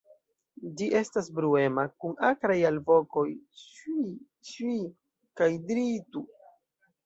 Ĝi 0.77 0.85
estas 0.99 1.29
bruema, 1.39 1.83
kun 2.05 2.15
akraj 2.31 2.57
alvokoj 2.71 3.27
"sŭii-sŭii" 3.67 4.83
kaj 5.43 5.53
"driii-tu". 5.73 6.29